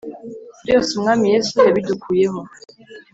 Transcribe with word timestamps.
byose 0.63 0.89
umwami 0.97 1.25
yesu 1.33 1.53
yabidukuyeho, 1.67 2.39